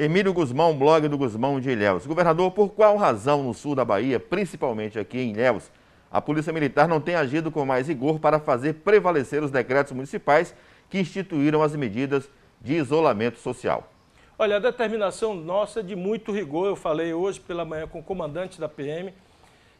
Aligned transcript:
Emílio 0.00 0.32
Guzmão, 0.32 0.78
blog 0.78 1.08
do 1.08 1.18
Guzmão 1.18 1.60
de 1.60 1.70
Ilhéus. 1.70 2.06
Governador, 2.06 2.52
por 2.52 2.68
qual 2.68 2.96
razão 2.96 3.42
no 3.42 3.52
sul 3.52 3.74
da 3.74 3.84
Bahia, 3.84 4.20
principalmente 4.20 4.96
aqui 4.96 5.18
em 5.18 5.32
Ilhéus, 5.32 5.72
a 6.08 6.22
Polícia 6.22 6.52
Militar 6.52 6.86
não 6.86 7.00
tem 7.00 7.16
agido 7.16 7.50
com 7.50 7.66
mais 7.66 7.88
rigor 7.88 8.20
para 8.20 8.38
fazer 8.38 8.74
prevalecer 8.74 9.42
os 9.42 9.50
decretos 9.50 9.92
municipais 9.92 10.54
que 10.88 11.00
instituíram 11.00 11.64
as 11.64 11.74
medidas 11.74 12.30
de 12.60 12.74
isolamento 12.74 13.40
social? 13.40 13.92
Olha, 14.38 14.54
a 14.54 14.60
determinação 14.60 15.34
nossa 15.34 15.80
é 15.80 15.82
de 15.82 15.96
muito 15.96 16.30
rigor. 16.30 16.68
Eu 16.68 16.76
falei 16.76 17.12
hoje 17.12 17.40
pela 17.40 17.64
manhã 17.64 17.88
com 17.88 17.98
o 17.98 18.02
comandante 18.02 18.60
da 18.60 18.68
PM 18.68 19.12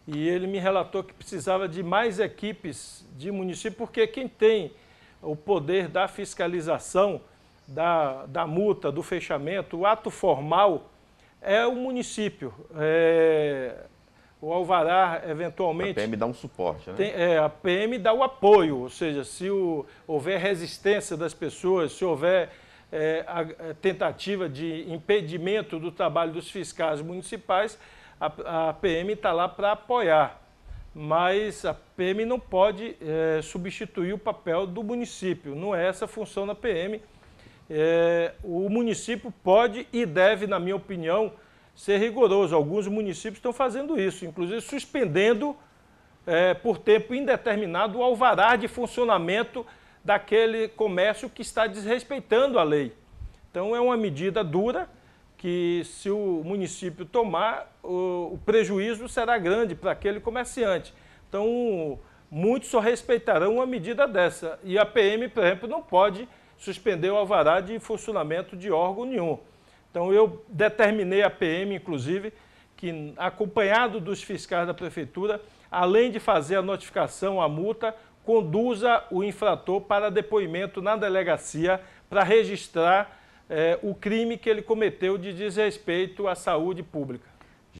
e 0.04 0.28
ele 0.28 0.48
me 0.48 0.58
relatou 0.58 1.04
que 1.04 1.14
precisava 1.14 1.68
de 1.68 1.80
mais 1.80 2.18
equipes 2.18 3.06
de 3.16 3.30
município, 3.30 3.78
porque 3.78 4.04
quem 4.08 4.26
tem 4.26 4.72
o 5.22 5.36
poder 5.36 5.86
da 5.86 6.08
fiscalização 6.08 7.20
da, 7.68 8.24
da 8.26 8.46
multa, 8.46 8.90
do 8.90 9.02
fechamento, 9.02 9.76
o 9.76 9.86
ato 9.86 10.10
formal 10.10 10.90
é 11.42 11.66
o 11.66 11.74
município. 11.76 12.54
É, 12.74 13.84
o 14.40 14.52
Alvará, 14.52 15.22
eventualmente... 15.28 15.90
A 15.90 15.94
PM 16.02 16.16
dá 16.16 16.26
um 16.26 16.32
suporte, 16.32 16.88
né? 16.88 16.96
Tem, 16.96 17.10
é, 17.10 17.38
a 17.38 17.48
PM 17.48 17.98
dá 17.98 18.12
o 18.12 18.22
apoio, 18.22 18.78
ou 18.78 18.88
seja, 18.88 19.22
se 19.22 19.50
o, 19.50 19.84
houver 20.06 20.40
resistência 20.40 21.16
das 21.16 21.34
pessoas, 21.34 21.92
se 21.92 22.04
houver 22.04 22.50
é, 22.90 23.24
a, 23.26 23.40
a 23.40 23.74
tentativa 23.74 24.48
de 24.48 24.90
impedimento 24.90 25.78
do 25.78 25.92
trabalho 25.92 26.32
dos 26.32 26.50
fiscais 26.50 27.02
municipais, 27.02 27.78
a, 28.18 28.70
a 28.70 28.72
PM 28.72 29.12
está 29.12 29.32
lá 29.32 29.48
para 29.48 29.72
apoiar. 29.72 30.40
Mas 30.94 31.64
a 31.64 31.74
PM 31.74 32.24
não 32.24 32.40
pode 32.40 32.96
é, 33.00 33.40
substituir 33.42 34.14
o 34.14 34.18
papel 34.18 34.66
do 34.66 34.82
município, 34.82 35.54
não 35.54 35.74
é 35.74 35.86
essa 35.86 36.06
a 36.06 36.08
função 36.08 36.46
da 36.46 36.54
PM 36.54 37.00
é, 37.70 38.32
o 38.42 38.68
município 38.68 39.32
pode 39.42 39.86
e 39.92 40.06
deve, 40.06 40.46
na 40.46 40.58
minha 40.58 40.76
opinião, 40.76 41.32
ser 41.74 41.98
rigoroso. 41.98 42.54
Alguns 42.54 42.86
municípios 42.88 43.38
estão 43.38 43.52
fazendo 43.52 43.98
isso, 44.00 44.24
inclusive 44.24 44.60
suspendendo 44.60 45.56
é, 46.26 46.54
por 46.54 46.78
tempo 46.78 47.14
indeterminado 47.14 47.98
o 47.98 48.02
alvará 48.02 48.56
de 48.56 48.68
funcionamento 48.68 49.64
daquele 50.04 50.68
comércio 50.68 51.28
que 51.28 51.42
está 51.42 51.66
desrespeitando 51.66 52.58
a 52.58 52.62
lei. 52.62 52.92
Então 53.50 53.74
é 53.74 53.80
uma 53.80 53.96
medida 53.96 54.42
dura 54.42 54.88
que 55.36 55.82
se 55.84 56.10
o 56.10 56.42
município 56.44 57.04
tomar, 57.04 57.72
o, 57.82 58.32
o 58.34 58.40
prejuízo 58.44 59.08
será 59.08 59.38
grande 59.38 59.74
para 59.74 59.92
aquele 59.92 60.20
comerciante. 60.20 60.92
Então 61.28 61.98
muitos 62.30 62.68
só 62.68 62.80
respeitarão 62.80 63.54
uma 63.54 63.66
medida 63.66 64.06
dessa. 64.06 64.58
E 64.64 64.78
a 64.78 64.84
PM, 64.84 65.28
por 65.28 65.44
exemplo, 65.44 65.68
não 65.68 65.82
pode 65.82 66.28
suspendeu 66.58 67.14
o 67.14 67.16
alvará 67.16 67.60
de 67.60 67.78
funcionamento 67.78 68.56
de 68.56 68.70
órgão 68.70 69.04
nenhum. 69.04 69.38
Então 69.90 70.12
eu 70.12 70.44
determinei 70.48 71.22
a 71.22 71.30
PM, 71.30 71.74
inclusive, 71.74 72.32
que 72.76 73.12
acompanhado 73.16 74.00
dos 74.00 74.22
fiscais 74.22 74.66
da 74.66 74.74
prefeitura, 74.74 75.40
além 75.70 76.10
de 76.10 76.20
fazer 76.20 76.56
a 76.56 76.62
notificação, 76.62 77.40
a 77.40 77.48
multa, 77.48 77.94
conduza 78.24 79.04
o 79.10 79.24
infrator 79.24 79.80
para 79.80 80.10
depoimento 80.10 80.82
na 80.82 80.96
delegacia 80.96 81.80
para 82.10 82.22
registrar 82.22 83.18
eh, 83.48 83.78
o 83.82 83.94
crime 83.94 84.36
que 84.36 84.50
ele 84.50 84.60
cometeu 84.60 85.16
de 85.16 85.32
desrespeito 85.32 86.28
à 86.28 86.34
saúde 86.34 86.82
pública. 86.82 87.37